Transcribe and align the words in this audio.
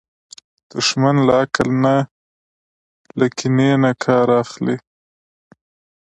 دښمن 0.71 1.15
له 1.27 1.33
عقل 1.43 1.69
نه، 1.83 1.95
له 3.19 3.25
کینې 3.37 3.71
نه 3.83 3.91
کار 4.03 4.27
اخلي 4.43 4.77